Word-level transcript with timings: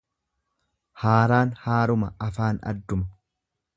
Haaraan 1.01 1.53
haaruma 1.65 2.11
afaan 2.29 2.61
adduma. 2.73 3.11